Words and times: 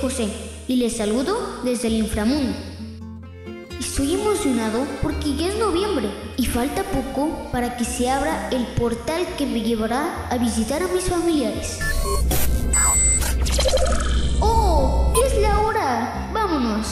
José 0.00 0.26
y 0.66 0.76
les 0.76 0.96
saludo 0.96 1.60
desde 1.62 1.86
el 1.86 1.94
inframundo. 1.94 2.52
Estoy 3.78 4.14
emocionado 4.14 4.84
porque 5.00 5.36
ya 5.36 5.48
es 5.48 5.58
noviembre 5.58 6.08
y 6.36 6.46
falta 6.46 6.82
poco 6.82 7.48
para 7.52 7.76
que 7.76 7.84
se 7.84 8.10
abra 8.10 8.48
el 8.50 8.66
portal 8.74 9.24
que 9.38 9.46
me 9.46 9.60
llevará 9.60 10.28
a 10.28 10.38
visitar 10.38 10.82
a 10.82 10.88
mis 10.88 11.04
familiares. 11.04 11.78
¡Oh! 14.40 15.12
¡Ya 15.16 15.26
es 15.26 15.40
la 15.40 15.60
hora! 15.60 16.30
¡Vámonos! 16.32 16.86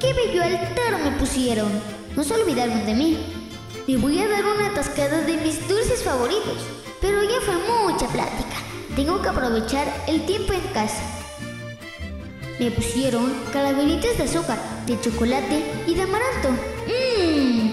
¡Qué 0.00 0.12
bello 0.12 0.42
altar 0.42 1.04
me 1.04 1.12
pusieron! 1.18 1.70
No 2.16 2.24
se 2.24 2.34
olvidaron 2.34 2.84
de 2.84 2.94
mí. 2.94 3.37
Me 3.88 3.96
voy 3.96 4.18
a 4.18 4.28
dar 4.28 4.44
una 4.44 4.66
atascada 4.66 5.22
de 5.22 5.38
mis 5.38 5.66
dulces 5.66 6.04
favoritos, 6.04 6.58
pero 7.00 7.22
ya 7.22 7.40
fue 7.40 7.54
mucha 7.56 8.06
plática. 8.08 8.58
Tengo 8.94 9.22
que 9.22 9.30
aprovechar 9.30 9.90
el 10.06 10.26
tiempo 10.26 10.52
en 10.52 10.60
casa. 10.74 11.02
Me 12.60 12.70
pusieron 12.70 13.32
calaveritas 13.50 14.18
de 14.18 14.24
azúcar, 14.24 14.58
de 14.84 15.00
chocolate 15.00 15.64
y 15.86 15.94
de 15.94 16.02
amaranto. 16.02 16.50
Mmm. 16.86 17.70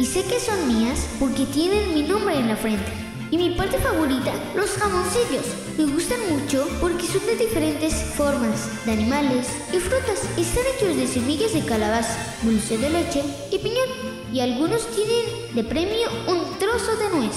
Y 0.00 0.04
sé 0.04 0.24
que 0.24 0.40
son 0.40 0.66
mías 0.66 1.06
porque 1.20 1.46
tienen 1.46 1.94
mi 1.94 2.02
nombre 2.02 2.36
en 2.36 2.48
la 2.48 2.56
frente. 2.56 2.90
Y 3.34 3.36
mi 3.36 3.50
parte 3.50 3.78
favorita, 3.78 4.32
los 4.54 4.70
jamoncillos. 4.70 5.44
Me 5.76 5.86
gustan 5.86 6.20
mucho 6.30 6.68
porque 6.80 7.04
son 7.04 7.26
de 7.26 7.34
diferentes 7.34 7.92
formas, 8.14 8.86
de 8.86 8.92
animales 8.92 9.48
y 9.72 9.80
frutas. 9.80 10.22
Están 10.38 10.62
hechos 10.76 10.94
de 10.94 11.08
semillas 11.08 11.52
de 11.52 11.64
calabaza, 11.64 12.16
dulce 12.44 12.78
de 12.78 12.90
leche 12.90 13.24
y 13.50 13.58
piñón. 13.58 13.88
Y 14.32 14.38
algunos 14.38 14.86
tienen 14.86 15.52
de 15.52 15.64
premio 15.64 16.08
un 16.28 16.56
trozo 16.60 16.94
de 16.94 17.08
nuez. 17.08 17.32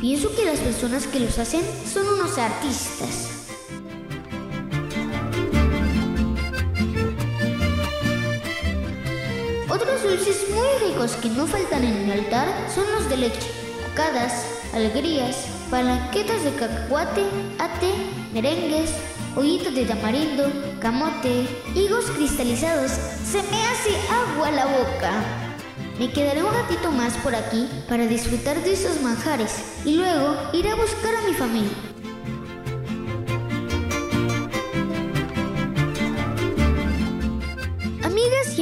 Pienso 0.00 0.32
que 0.36 0.44
las 0.44 0.60
personas 0.60 1.08
que 1.08 1.18
los 1.18 1.36
hacen 1.36 1.62
son 1.92 2.06
unos 2.06 2.38
artistas. 2.38 3.48
Otros 9.68 10.00
dulces 10.00 10.44
muy 10.50 10.88
ricos 10.90 11.16
que 11.16 11.28
no 11.30 11.44
faltan 11.48 11.82
en 11.82 12.08
el 12.08 12.20
altar 12.20 12.46
son 12.72 12.84
los 12.92 13.08
de 13.08 13.16
leche, 13.16 13.50
cocadas, 13.94 14.32
alegrías, 14.74 15.46
palanquetas 15.70 16.42
de 16.42 16.50
cacahuate, 16.54 17.22
ate, 17.60 17.92
merengues, 18.32 18.90
hoyitos 19.36 19.72
de 19.72 19.84
tamarindo, 19.84 20.50
camote, 20.80 21.46
higos 21.76 22.06
cristalizados. 22.06 22.90
Se 22.90 23.40
me 23.44 23.62
hace 23.66 23.94
agua 24.10 24.50
la 24.50 24.66
boca. 24.66 25.12
Me 26.00 26.10
quedaré 26.10 26.42
un 26.42 26.52
ratito 26.52 26.90
más 26.90 27.14
por 27.18 27.36
aquí 27.36 27.68
para 27.88 28.06
disfrutar 28.06 28.60
de 28.64 28.72
esos 28.72 29.00
manjares 29.00 29.62
y 29.84 29.94
luego 29.94 30.36
iré 30.52 30.70
a 30.70 30.74
buscar 30.74 31.14
a 31.14 31.28
mi 31.28 31.34
familia. 31.34 31.93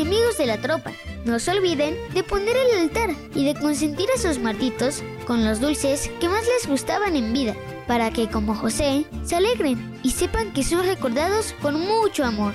Amigos 0.03 0.37
de 0.37 0.47
la 0.47 0.61
tropa, 0.61 0.91
no 1.25 1.39
se 1.39 1.53
olviden 1.53 1.97
de 2.13 2.25
poner 2.25 2.57
el 2.57 2.81
altar 2.81 3.11
y 3.37 3.45
de 3.45 3.55
consentir 3.55 4.09
a 4.13 4.21
sus 4.21 4.41
martitos 4.41 5.01
con 5.29 5.45
los 5.45 5.61
dulces 5.61 6.11
que 6.21 6.29
más 6.29 6.45
les 6.45 6.69
gustaban 6.69 7.15
en 7.15 7.33
vida, 7.33 7.55
para 7.87 8.11
que 8.11 8.29
como 8.29 8.57
José 8.57 9.07
se 9.25 9.37
alegren 9.37 10.01
y 10.03 10.11
sepan 10.11 10.53
que 10.53 10.65
son 10.65 10.85
recordados 10.85 11.55
con 11.63 11.81
mucho 11.81 12.25
amor. 12.25 12.53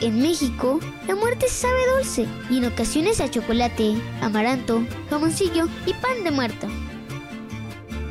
En 0.00 0.20
México, 0.20 0.80
la 1.06 1.14
muerte 1.14 1.48
sabe 1.48 1.78
dulce 1.96 2.26
y 2.50 2.58
en 2.58 2.64
ocasiones 2.64 3.20
a 3.20 3.30
chocolate, 3.30 3.94
amaranto, 4.20 4.84
jamoncillo 5.10 5.68
y 5.86 5.94
pan 5.94 6.24
de 6.24 6.32
muerto. 6.32 6.66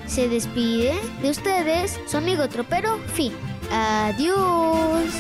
Se 0.08 0.30
despide 0.30 0.94
de 1.22 1.30
ustedes 1.30 2.00
su 2.08 2.16
amigo 2.16 2.48
tropero 2.48 3.00
Fin. 3.14 3.34
Adiós. 3.70 5.12